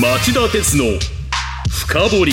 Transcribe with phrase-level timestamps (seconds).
[0.00, 0.84] 町田鉄の
[1.70, 2.32] 深掘り。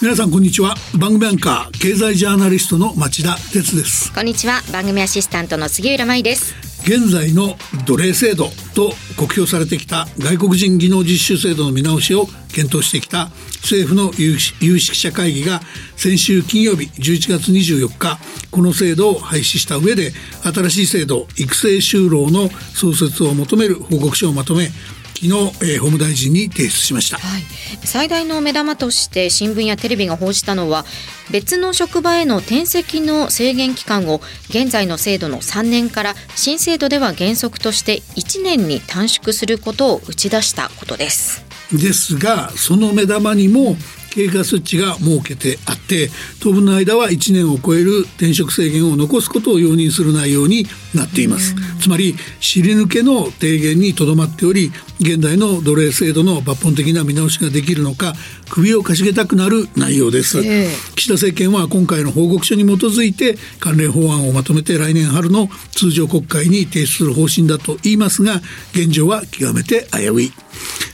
[0.00, 0.76] 皆さんこんにちは。
[0.96, 4.12] 番組アンカー経済ジャーナリストの町田鉄です。
[4.14, 4.60] こんにちは。
[4.72, 6.54] 番組アシスタントの杉浦舞です。
[6.82, 13.30] 現在の奴隷制度と酷評されてきた外国人技能実習制度の見直しを検討してきた
[13.62, 15.60] 政府の有識者会議が
[15.96, 18.18] 先週金曜日11月24日
[18.50, 20.12] この制度を廃止した上で
[20.42, 24.68] 新しい制度育成就労の創設を求める報告書をまとめ
[25.14, 27.42] 昨日、えー、法務大臣に提出しました、はい、
[27.84, 30.84] 最大の目玉として新聞やテレビが報じたのは
[31.30, 41.44] 別の職場への転籍の制限期間を現在の制度の3年から新制度では原則として1年に短縮することを打ち出したことです。
[41.72, 43.76] ですがその目玉にも
[44.12, 46.10] 経過措置が設けてあって
[46.42, 51.54] 当分の間は1年を超える転職制限を残すことを容認する内容になっています。
[51.80, 58.12] つまり尻抜けの提言にとどまっており現代の奴隷制度の抜本的な見直しができるのか
[58.52, 68.42] 首をかしげたくなる内容です、えー、岸田政権は今回の報告書に基づいて関連法案をまとめて来年春の通常国会に提出する方針だと言いますが
[68.72, 70.32] 現状は極めて危うい。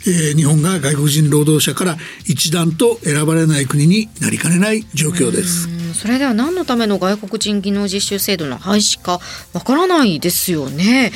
[0.07, 5.78] えー、日本が外国人労働者から一段と選ばれない国になりかねない状況です。
[5.95, 9.21] それでは何のための外国人技能実習制度の廃止か
[9.53, 11.13] わからないですよね。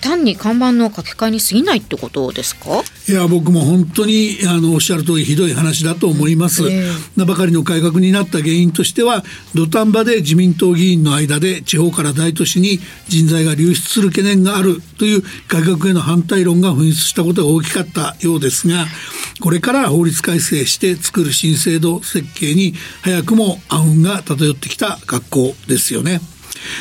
[0.00, 2.82] 単に看板の書き換えに過ぎないってことですか？
[3.08, 9.22] いや僕も本当にあのおっしゃる通りひどい話だと思います、えー、名ばかりの改革になった原因としては
[9.54, 18.86] 土壇場で自民党議員の間で地方から大都市に人材が流出する懸念があるという改革への反対論が噴出したことが大きかったようですが
[19.42, 26.20] これから法律改正して作る新制度設計に早くも暗雲が漂ってきた学校ですよね。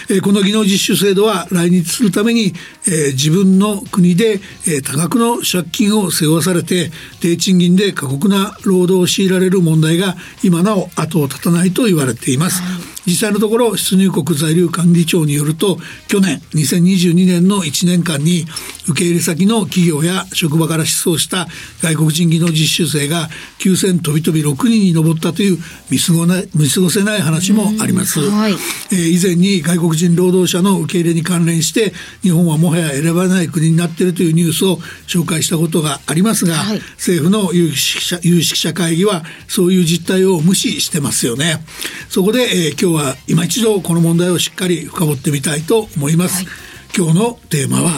[0.09, 2.53] えこの技能実習制度は来日するために、
[2.87, 12.61] え自分の国で、え多額の借金を背負わされて低賃金で過酷な労働を強いられる問題が今なお後を絶たないと言われています。
[13.05, 15.77] 実際のところ出入国在留管理庁によると
[16.07, 18.45] 去年2022年の1年間に
[18.87, 21.47] 受け入れ先の企業や職場から失踪した
[21.81, 25.57] 外国人技能実習生が9000飛び飛び6人に上ったという
[25.89, 34.77] 見過ご見過ごせない話もあります、はい、えー、以前に外国人労働者の受け入れに関連して日本はもはや選ばない国になっているというニュースを
[35.07, 41.63] 紹介したことがありますが、はい、政府の有識者有識者会議はそういう実態を無視してますよね。
[42.09, 46.53] そこで、えー、今日は今一度この問題をしっかり深掘ってみたいと思います、はい、
[46.95, 47.91] 今日のテーマは？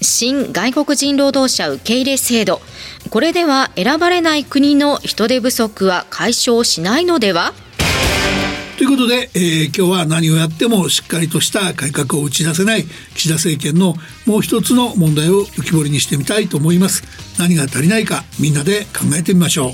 [0.00, 2.60] 新外国人労働者受け入れ制度。
[3.10, 7.54] これでは選ばれない国の人手不足は解消しないのでは？
[8.76, 13.94] ということで、えー、今日は何をやってもしっかりとした改革を打ち出せない岸田政権の
[14.26, 17.04] もう一つの問題を浮き彫りにしてみたいと思います。
[17.38, 19.72] 何が足りないかみんなで考えてみましょう。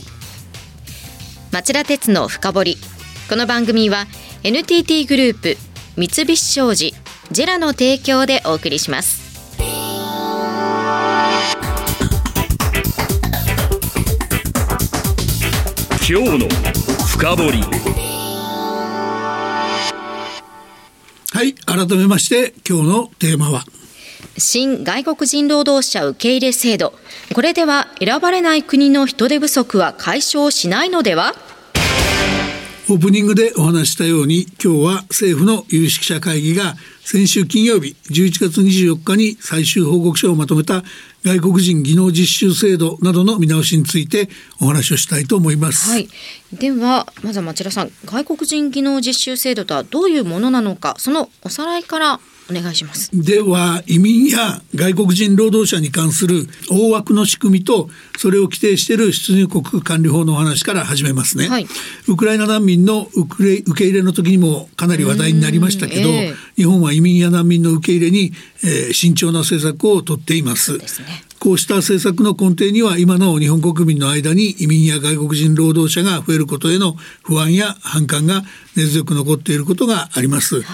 [1.51, 2.77] 町田鉄の深掘り
[3.31, 4.07] この番組は
[4.43, 5.57] NTT グループ
[5.97, 6.93] 三菱商事
[7.31, 9.21] ジェラの提供でお送りします。
[16.11, 16.49] 今日の
[17.07, 17.63] 深掘り。
[21.33, 23.65] はい改めまして今日のテーマは？
[24.39, 26.95] 新外国人労働者受け入れ制度。
[27.33, 31.33] これでは選ばれない国の人手不足は解消しないのでは？
[32.91, 36.75] オープニングでお話したように今日は政府の有識者会議が
[37.05, 40.83] 先週金曜日11月24日に最終報告書をまとめた
[41.25, 44.29] 外国人技能実習制度などの見直しについて
[44.61, 45.89] お話をしたいと思います。
[45.89, 46.09] はい、
[46.53, 53.11] ではまずは町田さん外国人技能実習制度とはどういうものなのかそのおさらいからお願いします。
[53.15, 57.89] では移民や外国人労働者に関する大枠の仕組みと
[58.19, 61.67] それを規定している出入国管理法のお話から始めますね、はい、
[62.09, 68.33] ウクライナ難民の受け入れの時にもかなり話題になりましたけど、えー、日本は移民や難民の受け入れに、
[68.65, 70.79] えー、慎重な政策をとっています。
[70.79, 70.85] ね
[71.41, 78.43] こうした政策の根底には今なお日本国民の間に移民や外国人労働者が増えることへの不安や反感が
[78.77, 80.57] 根強く残っていることがあります。
[80.57, 80.65] はい、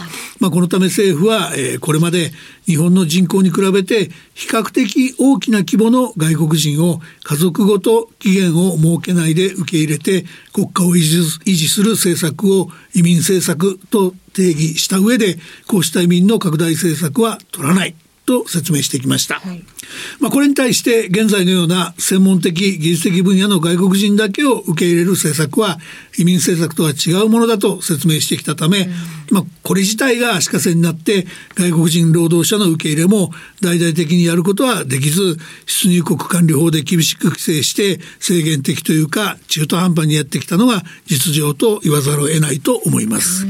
[0.40, 2.32] まあ、このため政府は、えー、これまで
[2.66, 15.38] 日本の人口に比べて比較的大きな規模の外国人を家族ごと期限を設けないで受け入れて国家を維持する政策を移民政策と定義した上で
[15.68, 17.94] こうした移民の拡大政策は取らない
[18.26, 19.36] と説明してきました。
[19.36, 19.64] はい
[20.20, 25.78] まあ、これに対して現在のような専門的技術的分野の外国人だけを受け入れる政策は
[26.18, 28.88] 移民政策とは違うものだと説明してきたため、
[29.30, 33.30] まあ、これ自体が足かせになって外国人労働者の受け入れも
[33.62, 35.36] 大々的にやることはできず
[35.66, 43.46] 出入国管理法で厳しく規制して制限的というか中途半端にやってきたのが実情と言わざるを得ないと思います。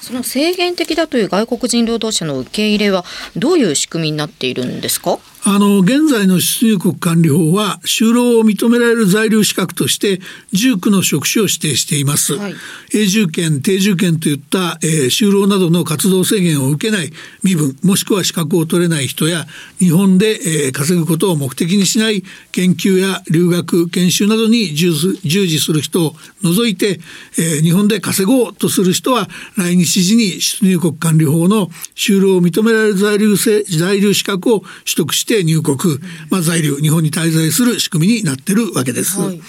[0.00, 3.04] その制限的だという外国人労働者の受け入れは
[3.36, 5.18] どういう仕組みになっているんですか？
[5.44, 10.20] あの現在の出入国管理法は就労を認められる在留資格として
[10.52, 12.54] 19の職種を指定しています、はい、
[12.94, 17.10] 永住権定住権といった、えー、就労などの活動制限を受けない
[17.42, 19.46] 身分もしくは資格を取れない人や
[19.80, 22.22] 日本で、えー、稼ぐことを目的にしない
[22.52, 27.00] 研究や留学研修などに従事する人を除いて、
[27.36, 29.26] えー、日本で稼ごうとする人は
[29.58, 31.66] 来日時に出入国管理法の
[31.96, 35.98] 就労を認められる在留在留資格を取得して入国、
[36.30, 39.18] まあ、在留日本に滞在する仕組みになってるわけです。
[39.18, 39.40] はい、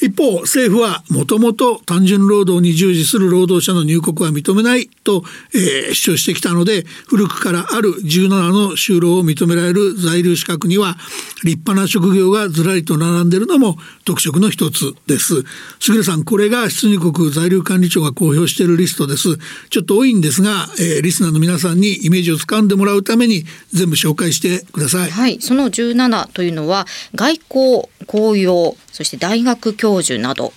[0.00, 5.22] 一方政府はもともと単純労働に従事する労働者の入国は認めないと、
[5.54, 10.96] えー、主張してきたので古くからある17の就労を認められる在留資格には
[11.44, 15.44] 立派な職業がずらりと並んでいるのも特色の一つです。
[15.78, 19.38] 杉浦さんこれが出入国在留管理庁が公表しているリストです。
[19.70, 25.10] ちょっと多いんですが、えー、リスナーの皆さんにイメージをつかんでもらうために全部紹介してください。
[25.10, 30.52] はい、その17というのは外交公用そして大学教授など、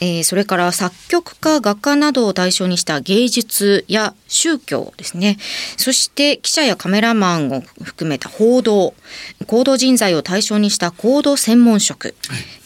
[0.00, 5.38] えー、それから作曲家画家などを対象にした芸術や宗教ですね。
[5.76, 8.94] そして記者やカメラマンを含めた報道。
[9.46, 12.14] 行動人材を対象にした行動専門職、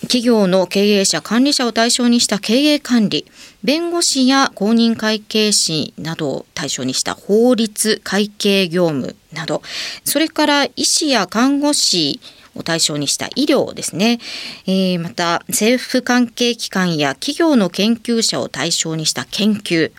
[0.03, 3.26] 企業の経営者管理者を対象にした経営管理。
[3.62, 9.62] 弁護士や公認会計士などを対象にした法律会計業務など。
[10.05, 12.21] それから医師や看護師
[12.58, 14.19] を対象にした医療ですね、
[14.66, 19.93] えー、また政府関係機関や企業の研究者を対象にした研究。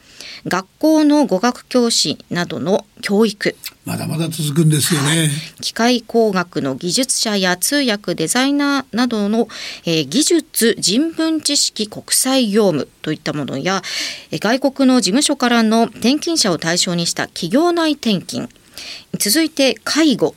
[0.46, 3.56] 学校の語学教師などの教育。
[3.86, 5.30] まだまだ続くんですよね、
[5.62, 9.48] 機械工学の技術者や通訳デザイナーなどの、
[9.86, 13.82] えー、技術人文知識国際業務といったものや
[14.32, 18.50] 外国の事務所からの転勤者を対象にした企業内転勤。
[19.18, 20.36] 続いて介護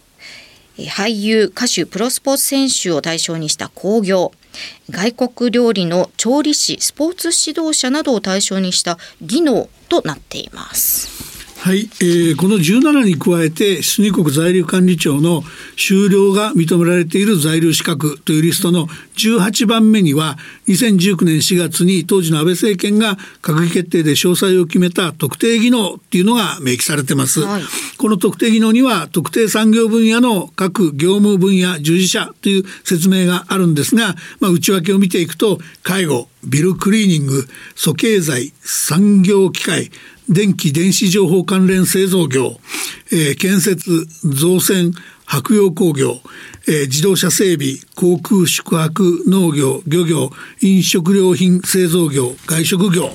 [0.78, 4.32] 俳優歌手プロスポーツ選手を対象にした興行
[4.90, 11.31] 外国料理の調理師スポーツ指導者などを対象にした技能となっています。
[11.62, 15.44] はい、えー、この17に加えて出入国在留管理庁の
[15.76, 27.62] 終了が認められている在留資格というリストの18番目には2019年4月に当時の安倍政権が閣議決定で詳細を決めた特定技能っていうのが明記されてます、はい、
[27.96, 39.92] この特定技能には特定産業分野の各業務分野従事者という説明があるんですが、まあ、内訳を見ていくと介護ビルクリーニング租経済産業機械
[40.28, 42.58] 電気電子情報関連製造業、
[43.12, 44.92] えー、建設造船
[45.24, 46.20] 白洋工業、
[46.68, 50.30] えー、自動車整備航空宿泊農業漁業
[50.60, 53.10] 飲食料品製造業外食業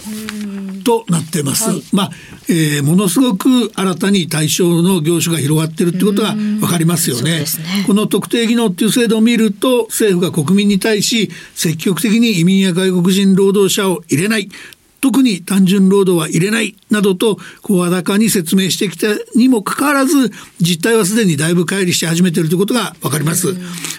[0.87, 1.69] となってます。
[1.69, 2.11] はい、まあ、
[2.47, 7.39] えー、ものすごく新たに対象の業種が広がってるってことが分かりますよね。
[7.39, 7.45] ね。
[7.85, 14.49] この特定技能っていう制度を見ると政府が国民に対し積極的に移民や外国人労働者を入れない
[15.07, 19.07] 特に単純労働は入れないなどと声高に説明してきた
[19.37, 23.53] にもかかわらず実態はすでにだいぶ乖離して始めているということが分かります、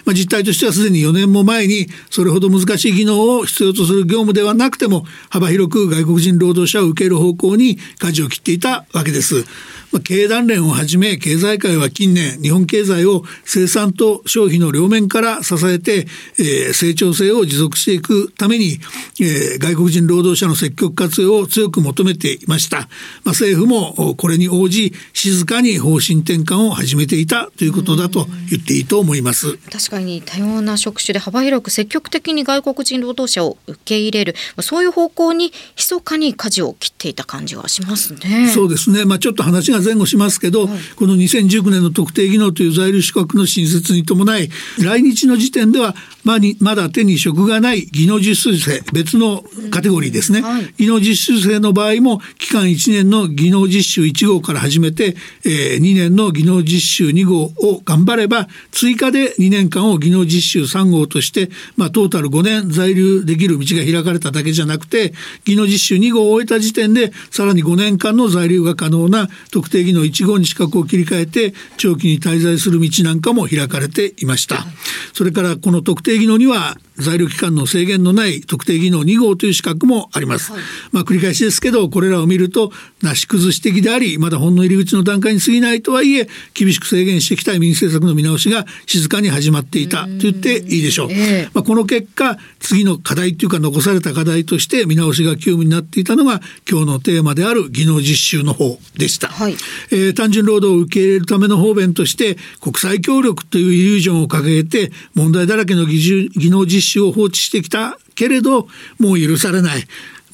[0.05, 9.45] まあ、実態としてはすでに4年も前にそれほど難しい技能を必要とする業務ではなくても幅広く外国人労働者を受ける方向に舵を切っていたわけです
[9.91, 18.79] まあ、経団連をはじめ経済界は近年日本経済を生産と消費の両面から支えて、えー、成長性を持続していくために、
[19.19, 22.89] えー、外国人労働者の積極活用を強く求めていました、まあ、
[23.29, 29.57] 政府もこれに応じ静かに方針転換を始めていたということだと言っていいと思います。
[29.57, 34.35] 確かに多様な職種で幅広く積極的に外国人労働者を受け入れる。
[34.61, 38.51] そういう方向に密かに舵を切っていた感じがしますね。
[38.53, 39.05] そうですね。
[39.05, 44.49] まあちょっと話が前後しますけど、はい、この2019年の特定技能という在留資格の新設に伴い
[44.81, 45.95] 来日の時点では
[46.29, 65.13] まにまだ手に職がない技能実習生別のカテゴリーですね、はい、技能実習生の場合も期間1年の技能実習1号から始めて、えー、2年の技能実習2号を頑張れば追加で2年間を技能実習3号として、まあ、トータル5年在留できる道が開かれただけじゃなくて
[65.45, 74.65] 技能実習2号を終えた時点でさらに5年間の在留が可能な特定技能1号に資格を切り替えて長期に滞在する道なんかも開かれていました。
[75.13, 80.61] それからこの特定技能には在留期間の制限のない特定技能2号という資格もあります、はい、
[80.91, 82.71] まあ、繰り返しですけどこれらを見ると
[83.01, 91.11] なし崩し的でありまだほんの入り口の段階に過ぎないとはいえ厳しく制限してきた移民政策の見直しが静かに始まっていたと言っていいでしょう。
[91.11, 99.29] えー、まあ、この結果次の課題というか残された課題として見直しが急務になっていたのが今日のテーマである技能実習の方でした。
[99.29, 99.55] はい、
[99.91, 108.67] えー、単純労働を受け入れるための方便として国際協力というイリュージョンを掲げて問題だらけの技能実習を放置してきたけれど
[108.99, 109.83] もう許されない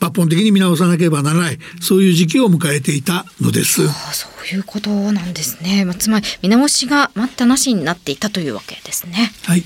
[0.05, 3.87] 抜本的に見直さなければならないそういう時期を迎えていたのです。
[4.13, 5.85] そういうことなんですね。
[5.85, 9.31] まあ、つまり見直しが待ったなしになっていたというわけですね。
[9.43, 9.63] はい。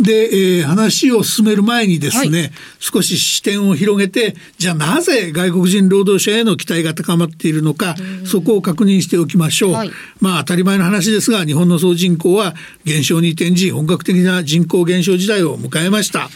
[0.00, 0.12] で、
[0.58, 7.94] えー、話を進める前にですね、はい、少し視点を広げてじゃあなぜ外国人労働者への期待が高まっているのか
[8.24, 16.28] そこを確認しておきましょう、はい、まあ当たり前の話ですが日本の総人口は減少に転じ本格的な人口減少時代を迎えました。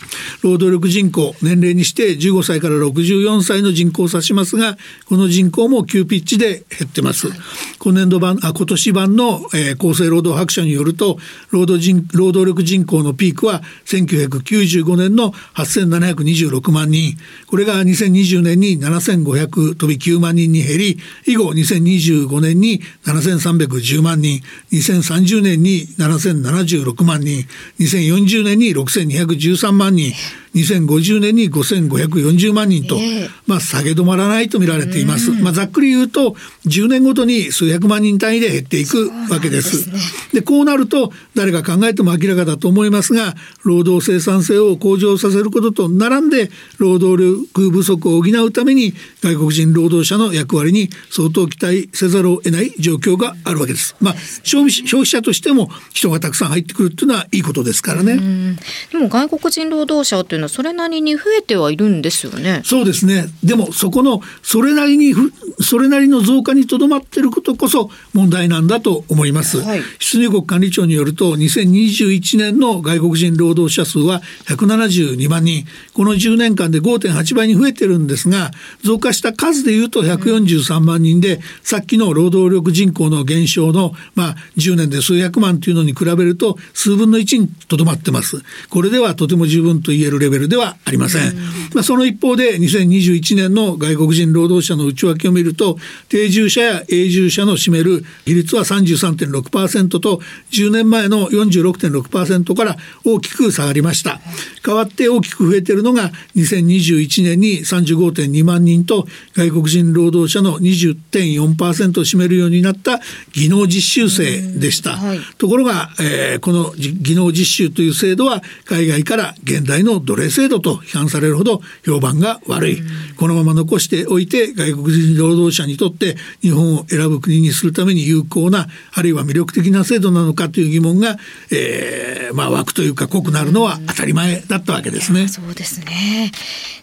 [0.43, 7.39] 労働力人口年齢にして15歳から64歳の人口を指しますがこの人口も急ピッチで減ってます、はい、
[7.79, 11.19] 今年度版あ今年版の、えー、厚生労働白書によると
[11.51, 17.17] 労働人労働力人口のピークは1995年の8726万人。
[17.47, 24.41] これが2020年に7500飛び9万人に減り以後2025年に7310万人。
[24.73, 27.47] 2030年に7076万人。
[27.79, 30.13] 2040年に6213万人。
[30.55, 36.35] 2050年に5540万人と、えー、まあ、下げ止まらないと見られています、まあ、ざっくり言うと
[36.67, 39.91] 10年ごとに数百万人単位で減っていくわけです。
[40.33, 53.95] で、ね、こうなると誰が考えても明らかだと思いますが労働生産性を向上させることと並んで労働力不足を補うために外国人労働者の役割に相当期待せざるを得ない状況があるわけです。
[54.01, 58.57] まあ、消費消費者としても人がたくさん入ってくるっていうのはいいことですからね。
[58.91, 62.63] でも外国人労働者というのはそれなりに増えてはいるんですよね。
[62.65, 63.27] そうですね。
[63.45, 65.15] でもそこのそれなりに
[65.61, 69.59] それなりの増加にとどまっていることこそ問題なんだと思います。
[69.59, 75.67] はい、出入国管理庁によると2021年の外国人労働者数は172万人。
[75.93, 78.51] この10年間で5.8倍に増えてるんですが、
[78.83, 88.43] 増加した数でいうと143万人で、うん、さっきの労働力人口の減少のまあ10年で数百万というのに比べると数分の1にとどまってます。
[88.69, 91.35] これではとても十分と言えるレベルではありません。
[91.75, 95.77] まあ、その一方で2021年の外国人労働者の内訳を見ると
[96.09, 100.21] 定住者や永住者の占める比率は33.6%と
[100.51, 104.21] 10年前の46.6%から大きく下がりました。
[104.63, 113.01] 代わって大きく増えているのが2021年に35.2万人と外国人労働者の20.4%を占めるようになった
[113.33, 114.97] 技能実習生でした。
[114.97, 122.83] はい、ところが、えー、この技能実習という制度は海外から現代の奴隷制度と批判されるほど評判が悪い、
[123.17, 131.17] このまま残しておいて外国人労働者にとって日本を選ぶ国にするために有効なあるいは魅力的な制度なのかという疑問が、
[131.51, 135.29] えー、まあ湧くというか濃くなるのは当たり前だったわけですね。
[135.29, 136.33] そうですね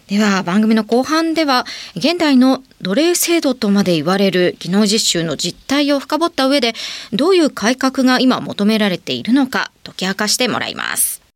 [0.08, 6.72] では番組の後半では現代の奴隷制度とまで言われる技能実習の実態を深掘った上で
[7.12, 11.27] どういう改革が今求められているのか解き明かしてもらいます。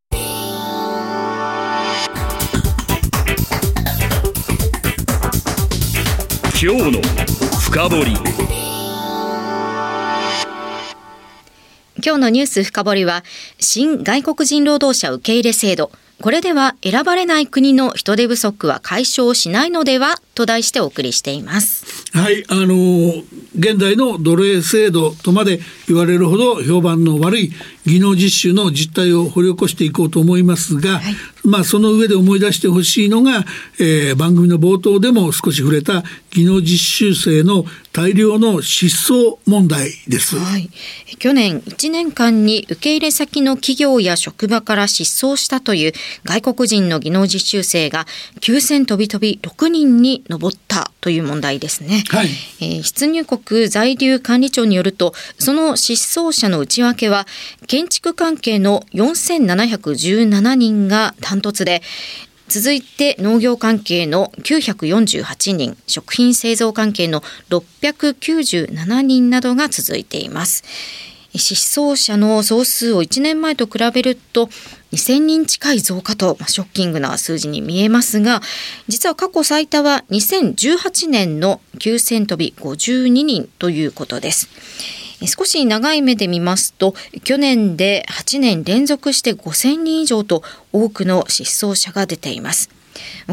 [6.64, 7.02] 今日の
[7.60, 8.12] 深掘り
[11.96, 13.24] 今日のニュース深掘りは
[13.58, 15.90] 新外国人労働者受け入れ制度
[16.20, 21.84] これでは選ばれない国の人手不足は解消しないのではと題してお送りしています。
[22.16, 23.24] はい、あの
[23.58, 27.52] 現代の奴隷制度とまで言われるほど評判の悪い
[27.86, 33.44] 技能実習の実態を掘り起こしていこうと思いますが、はい、まあその上で思い出してほしいのが、
[33.80, 40.70] えー、番組の冒頭でも少し触れた技能実習生の大量の失踪問題です、はい、
[41.18, 45.92] 去年1年間に受け入れ先の企業や職場から失踪したという
[46.24, 48.06] 外国人の技能実習生が
[48.40, 52.28] 9000飛び飛び6人に上ったという問題ですね、はい。
[52.60, 57.26] えー、出入国在留管理庁によるとその失踪者の内訳は
[57.72, 61.80] 建築関係の4717人がダントツで
[62.46, 70.64] 続いて農業関係の948人食品製造関係の697人などが続いています
[71.34, 74.48] 失踪者の総数を1年前と比べると
[74.92, 78.42] 2000人近い増加と、まあ、ショッキングな数字に見えますが
[78.86, 84.50] 実は過去最多は2018年の9000飛び52人ということです。
[85.28, 92.81] 少し長い目で見ますと去年で8年連続して5000人以上と多くの失踪者が出ています。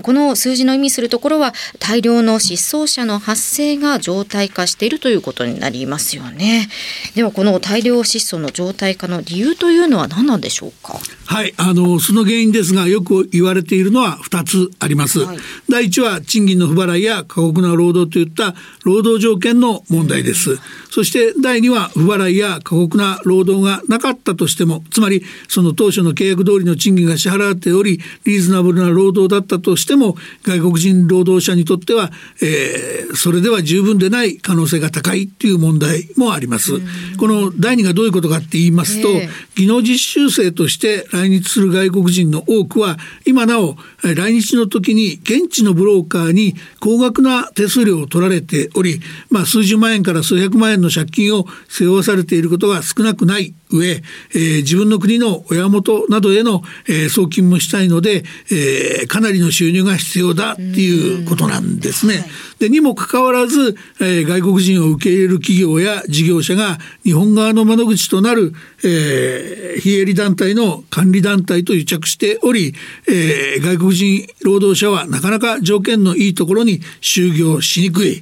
[0.02, 6.70] この数字の意味するところは大量の失踪者の発生が常態化しているということになりますよね。
[7.16, 11.00] ではこの大量失踪の常態化の理由というのは何なんでしょうか？
[11.26, 15.20] はい、あのその原因ですがよく言われているのは2つあります。
[15.20, 15.38] はい、
[15.70, 20.58] 第一は賃金の不払いや過酷な労働といった労働条件の問題です。
[20.92, 36.74] そして第2は不払いや過酷な労働がなかったとしてもつまりその当初の契約通りの賃金が支払われておりリーズナブルな労働だったとしても外国人労働者にとっては、えー、それでは十分でない可能性が高いっていう問題もあります。
[37.18, 39.08] この第2がどういうことかって言いますと、
[39.56, 62.26] 技能実習生として来日する外国人の多くは今なお来日の時に現地のブローカーに高額な手数料を取られており、まあ、数十万円から数百万円の借金を背負わされていることが少なくない上、えー、自分の国の親元などへの、えー、送金もしたいので、えー、かなりの収入が必要だっていうことなんですね。
[62.58, 72.74] でにもかかわらず、えー、外国人を受け入れる企業や事業者が日本側の窓口となる、えー、非営利団体の管理団体と癒着しており、
[73.08, 78.22] えー、外国人労働者はなかなか条件のいいところに就業しにくい、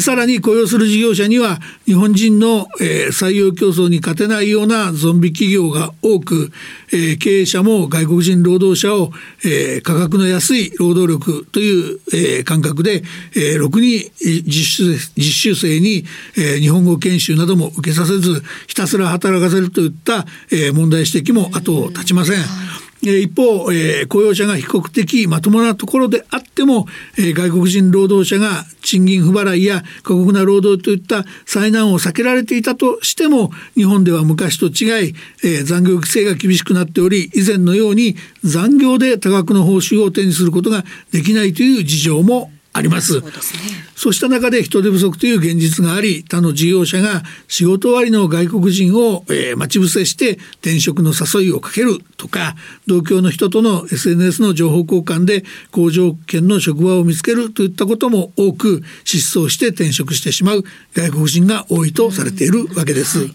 [0.00, 6.50] さらに雇用する事業者には日本人の、えー、採用競争に勝てないようなゾンビ企業が多く、
[6.92, 9.10] えー、経営者も外国人労働者を、
[9.44, 13.02] えー、価格の安い労働力という、えー、感覚で、
[13.34, 16.04] えー、ろくに実習実習生に、
[16.36, 22.87] えー、日本語研修なども受けさせずひたすら働かせるといった、えー、問題指摘も後を絶ちません。
[23.00, 26.86] 一方、えー、雇用者が比較的まともなところであっても、
[27.16, 35.14] えー、外国人労働者が賃金不払いや過酷な労働といった災難を避けられていたとしても日本では昔と違い、
[35.44, 43.14] えー、残業規制が厳しくなっており以前のように残業で多額の報酬を手にすることができないという事情もあります。
[43.14, 43.60] そうですね。
[43.96, 52.54] そうした中で人手不足という現実があり、他の事業者が仕事終わりの外国人を、えー、待ち伏せして転職の誘いをかけるとか、
[52.86, 60.64] 同郷の人との SNS の情報交換で好条件の職場を見つけるといったことも多く失踪して転職してしまう
[60.94, 63.26] 外国人が多いとされているわけです。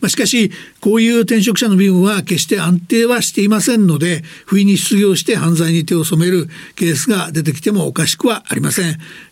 [0.00, 8.79] まあ、しかし、こういう転職者の身分は決して安定はしていませんので、不意に失業して犯罪に手を染めるケースが出てきてもおかしくはありません。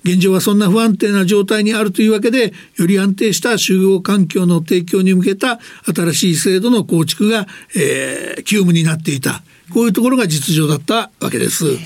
[0.04, 9.42] 現状はそんな不安定な状態にあるというわけでより安定した就業環境の提供に向けた新しい制度の構築が、えー、急務になっていた。
[9.72, 11.76] こういうところが実情だったわけです。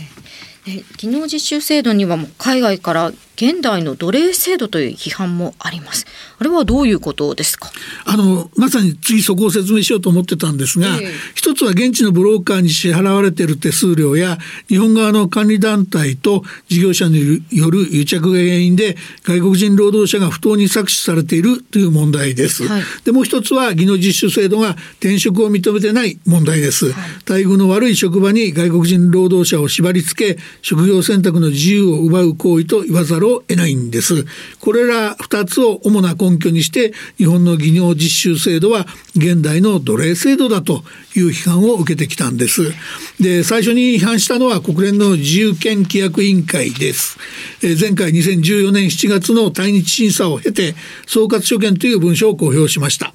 [0.64, 6.06] 昨日実習制度にはもう海外から現代の奴隷制度という批判もあります。
[6.38, 7.70] あれはどういうことですか？
[8.04, 22.66] あのまさに次そこを説明しようと思ってたんですが、えー、一つは現地のブローカーに支払われている手数料や日本側の管理団体と事業者による癒着が原因で外国人労働者が不当に搾取されているという問題です。
[22.66, 26.92] はい、でもう一つは技能実習制度が転職を認めてない問題です。
[26.92, 34.24] はい、待遇の悪い職場に外国人労働者を縛り付け職業選択の自由を奪う行為と言わざるを得ないんです。
[34.60, 40.82] これら2つを主な根拠にして日本の技能実習制度は現代の奴隷制度だと
[41.16, 42.72] いう批判を受けてきたんです。
[43.20, 47.18] で最初に違反したのは国連の自由権規約委員会です。
[47.62, 50.74] え前回2014年7月の対日審査を経て
[51.06, 53.14] 総括所見という文書を公表しました。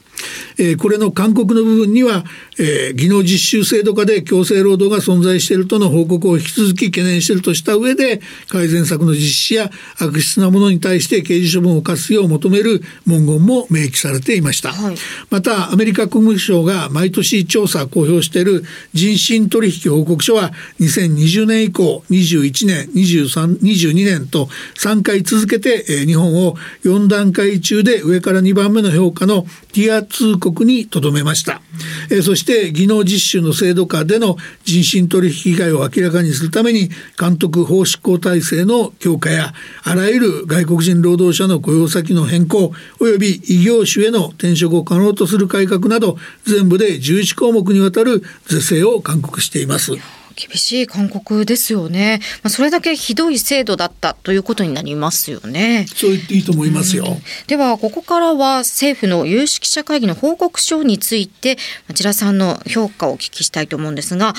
[0.58, 2.24] えー、これの勧告の部分には、
[2.60, 14.96] えー、技能実習制度下で強制労働が存在しているとの報告を引き続き懸念しているとした上で改善策の実施や悪質なものに対して刑事処分を課すよう求める文言も明記されていました、はい、
[15.30, 29.46] またアメリカ国務省が毎年調査公表している人身取引報告書は2020年以降21年23 22年と3回続けて、えー、日本を4段階中で上から2番目の評価の
[29.78, 31.62] ティア通告にとどめました、
[32.10, 49.92] えー、そして技能実習の制度下での人身取引被害を明らかにするために監督法執行体制の強化やあらゆる外国人労働者の雇用先の変更及び異業種への転職を可能とする改革など全部で11項目にわたる是正を勧告しています。
[50.38, 52.20] 厳しい勧告ですよね。
[52.44, 55.88] まあ、それだけひどい制度だったということになりますよね。
[55.94, 57.18] そう言っていいと思いますよ。
[57.48, 64.36] では、ここからは政府の有識者会議の報告書について、町田さんの評価をお聞きしたいと思うんですが、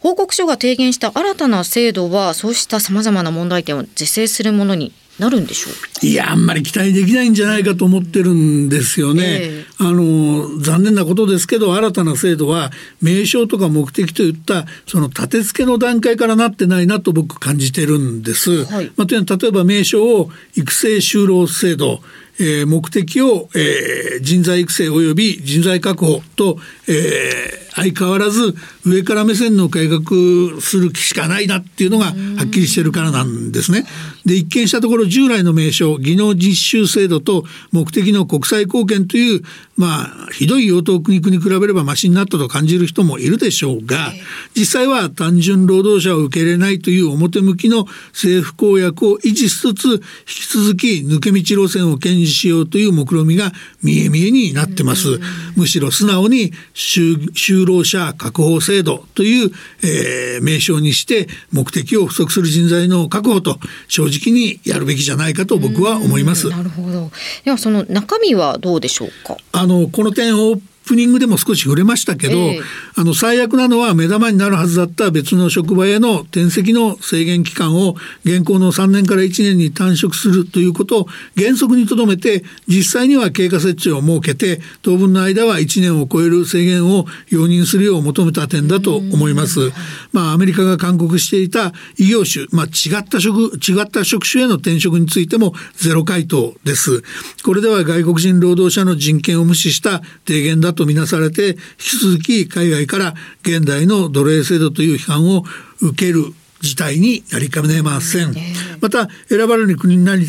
[0.00, 5.70] 報告書が提言した新たな制度は、そうしたさまざまな問題点を是正するものになるんでしょ
[6.02, 9.22] ういやあんまり期待できないんじゃないかと思ってるんですよね。
[9.24, 18.64] えー、あの残念なことですけど新たな制度は名称とか目的といったその立て付けの段階からなってないなと僕感じてるんです。
[18.64, 22.00] はい、まあ、というのは例えば名称を育成就労制度
[22.40, 28.54] えー、目的を、えー、人材育成及び人材確保と、えー、相変わらず
[28.86, 32.12] 上から目線の改革する気しかないなっていうのがは
[32.46, 33.84] っきりしてるからなんですね。
[34.24, 39.42] で一見したところ従来の名称技能実習制度と目的の国際貢献という
[39.78, 44.12] まあひどい用途苦肉に比べればマシになったと感じる人もいるでしょうが
[44.54, 51.38] 実際は単純労働者を受け入れないという表向きの政府公約を維持しつつ引き続き抜け道
[51.68, 55.20] 路線を堅持しようという目論見が見え見えになってます。
[55.56, 59.52] むしろ素直に就労者確保制度という、
[59.84, 66.48] えー、名称にして目的を不足する人材の確保と正直にやるべきじゃないかと僕は思います。
[66.48, 67.12] なるほど。
[67.44, 69.36] ではその中身はどうでしょうか？
[69.52, 72.62] あのこの点をプニングでも少し触れましたけど、えー、
[72.96, 89.70] あの最悪なのは目玉になるはずだった別の職場への転籍の制限期間を現行の3年から1年に短縮するということを原則にとどめて実際には経過設置を設けて当分の間は1年を超える制限を容認するよう求めた点だと思います。
[90.12, 97.02] まあ、アメリカが勧告していた異業種、まあ、違った職違った職種への転職についてもゼロ回答です。
[97.44, 105.42] これでは外国人労働者の人権を無視した提言だととみなされて引き続き海外から現代の奴隷制度という批判を
[105.82, 106.22] 受ける
[106.60, 108.34] 事態になりかねません。
[108.80, 110.26] また選ばれる国になり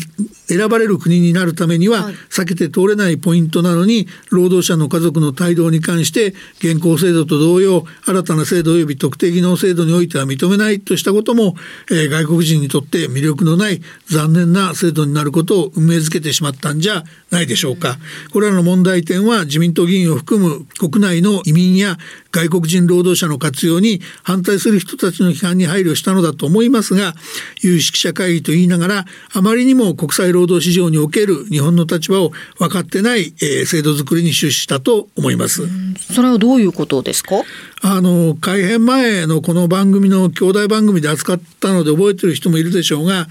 [0.50, 11.54] 選ばれる国になるためには避けて通れないポイントなのに労働者の家族の帯同に関して現行制度と同様新たな制度及び特定技能制度においては認めないとしたことも、
[11.90, 17.98] えー、外国人にとって魅力のない残念な制度になることを運命づけてしまったんじゃないでしょうか。
[18.32, 21.96] これらの問題点は自民党議員を含む国内の移民や
[22.32, 27.14] 外国人労働者の活用に反対する人たちの批判に配慮したのだと思いますが
[27.62, 35.62] 有識者会議と言いながらあまりにも国際労働市場における日本の立場を分かってない、えー、制度づくりに終始したと思います。
[36.14, 37.36] それはどういうことですか？
[37.82, 43.26] あの改編前のこの番組の兄弟番組で扱ったので覚えてる人もいるでしょうが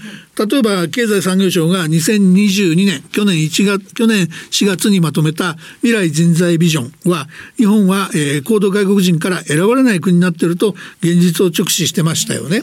[0.48, 12.62] 例えば経済産業省が2022年去年1月去年4月にまとめた未来人材ビジョンは日本は、えー、高度外国人から選ばれない国になっていると現実を直視してましたよね。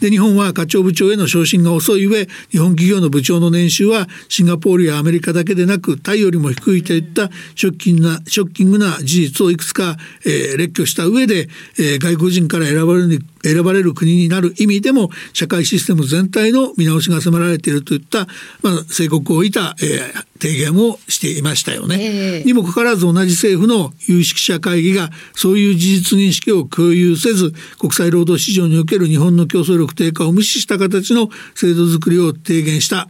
[0.00, 18.26] で日本は課長部長への昇進が遅い上日本企業の部長の年収はシンガポールやアメリカだけでなくタイよりも低いといったショッキングなショッキングな事実をいくつか、えー、列挙した上で、えー、外国人から選ばれる選ばれる国になる意味でも社会システム全体の見直しが迫られているといった、
[18.62, 21.96] まあ、警告を置いた、えー、提言をしていましたよね。
[22.00, 33.08] えー、にもかかわらず同じ政府の有識者会議がそういう事実認識を共有せず国際労働市場における日本の競争力低下を無視した形の制度づくりを提言した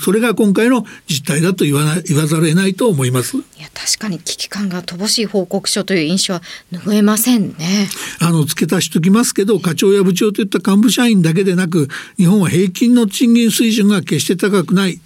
[0.00, 3.36] それが今回の実態だと言わない言わざるを得ないと思います。
[3.36, 7.88] いや確かに危機感が乏しい報告書という印象は拭えませんね。
[8.20, 15.00] あの付け足しときますけど課長や部長といった幹部社員だけでなく日本は平均の賃金水準が決して高くない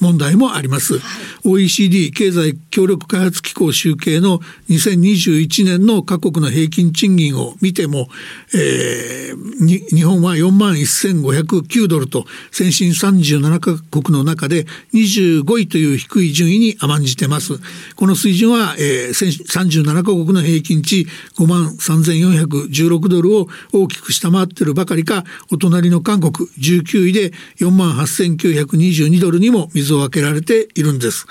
[0.00, 1.00] 問題もあります、は
[1.44, 8.08] い、OECD 経済協力開発機構集計の2021年の各国の平均賃金を見ても、
[8.54, 17.54] えー、日本は4万1509ドルと先進37カ国の中で25位という低い順位に甘んじてます。
[17.94, 21.06] この水準は、えー、37カ国の平均値
[21.38, 27.30] 5万3416ドルを大きく下回っているばかりかお隣の韓国19位で
[27.60, 31.26] 4万8922ドルにも水水を分けられているんです。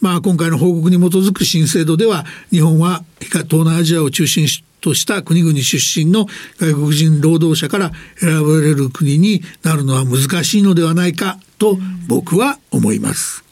[0.00, 4.46] まあ今回の報告に基づく新制度では日本は東南アジアを中心
[4.80, 6.26] とした国々出身の
[6.58, 13.44] 外国人労働者から選ばれる国になるのは難しいのではないかと僕は思います。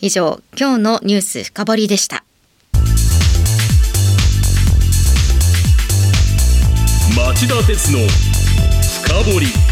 [0.00, 2.24] 以上今日のニュース深掘りでした。
[7.14, 7.98] 町田鉄の
[9.04, 9.71] 深掘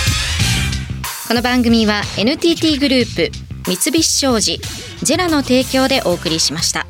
[1.31, 3.31] この番組は NTT グループ
[3.65, 4.59] 三菱商事
[5.01, 6.85] ジェラの提供でお送りしました。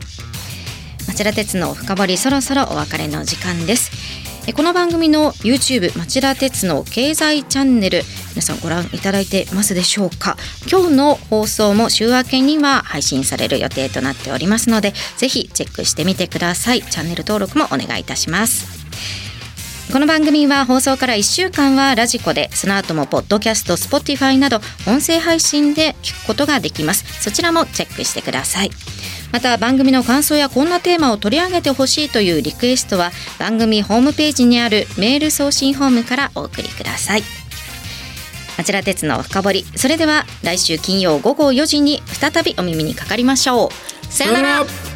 [1.07, 3.91] 町田鉄の深掘りそろそろお別れの時間です。
[4.55, 8.01] この番組の YouTube 町田鉄の経済チャンネル
[8.31, 10.37] 皆さんご覧いただいてますでしょうか？
[10.67, 16.81] 今日の放送も週明けには配信される予定となっておりますのでぜひチェックしてみてください。
[16.81, 18.80] チャンネル登録もお願いいたします。
[19.91, 27.21] この番組は放送から1週間はラジコでその後もポッドキャスト Spotify など音声配信で聞くことができます。
[27.21, 28.69] そちらもチェックしてください。
[29.33, 37.23] また番組の感想やこんなテーマを取り上げてほしいというリクエストは番組ホームページにあるメール送信フォームからお送りください。
[38.57, 39.65] 町田鉄の深掘り。
[39.75, 44.05] それでは来週金曜午後4時に再びお耳にかかりましょう。
[44.05, 44.90] さよなら。